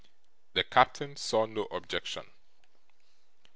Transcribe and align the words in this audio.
The 0.53 0.63
captain 0.63 1.15
saw 1.15 1.45
no 1.45 1.65
objection. 1.65 2.31